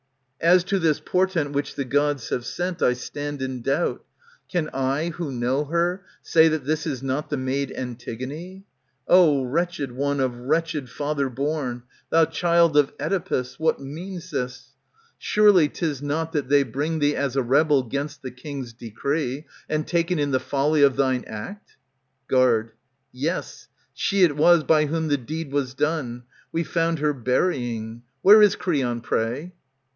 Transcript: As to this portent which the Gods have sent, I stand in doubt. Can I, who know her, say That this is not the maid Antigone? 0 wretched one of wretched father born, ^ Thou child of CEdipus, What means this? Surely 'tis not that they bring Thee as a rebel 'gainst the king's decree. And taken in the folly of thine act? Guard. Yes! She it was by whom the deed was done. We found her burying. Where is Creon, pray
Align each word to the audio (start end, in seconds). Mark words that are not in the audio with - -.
As 0.39 0.63
to 0.63 0.79
this 0.79 0.99
portent 0.99 1.51
which 1.51 1.75
the 1.75 1.85
Gods 1.85 2.29
have 2.29 2.43
sent, 2.47 2.81
I 2.81 2.93
stand 2.93 3.39
in 3.43 3.61
doubt. 3.61 4.03
Can 4.51 4.67
I, 4.73 5.09
who 5.09 5.31
know 5.31 5.65
her, 5.65 6.03
say 6.23 6.47
That 6.47 6.65
this 6.65 6.87
is 6.87 7.03
not 7.03 7.29
the 7.29 7.37
maid 7.37 7.71
Antigone? 7.73 8.63
0 9.07 9.43
wretched 9.43 9.91
one 9.91 10.19
of 10.19 10.35
wretched 10.39 10.89
father 10.89 11.29
born, 11.29 11.81
^ 11.81 11.83
Thou 12.09 12.25
child 12.25 12.75
of 12.75 12.91
CEdipus, 12.97 13.59
What 13.59 13.79
means 13.79 14.31
this? 14.31 14.69
Surely 15.19 15.69
'tis 15.69 16.01
not 16.01 16.31
that 16.31 16.49
they 16.49 16.63
bring 16.63 16.97
Thee 16.97 17.15
as 17.15 17.35
a 17.35 17.43
rebel 17.43 17.83
'gainst 17.83 18.23
the 18.23 18.31
king's 18.31 18.73
decree. 18.73 19.45
And 19.69 19.85
taken 19.85 20.17
in 20.17 20.31
the 20.31 20.39
folly 20.39 20.81
of 20.81 20.95
thine 20.95 21.25
act? 21.27 21.77
Guard. 22.27 22.71
Yes! 23.11 23.67
She 23.93 24.23
it 24.23 24.35
was 24.35 24.63
by 24.63 24.87
whom 24.87 25.09
the 25.09 25.17
deed 25.17 25.51
was 25.51 25.75
done. 25.75 26.23
We 26.51 26.63
found 26.63 26.97
her 26.97 27.13
burying. 27.13 28.01
Where 28.23 28.41
is 28.41 28.55
Creon, 28.55 29.01
pray 29.01 29.53